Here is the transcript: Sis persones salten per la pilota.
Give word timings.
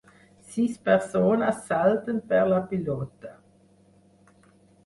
Sis 0.53 0.79
persones 0.89 1.59
salten 1.67 2.23
per 2.31 2.41
la 2.53 2.63
pilota. 2.73 3.35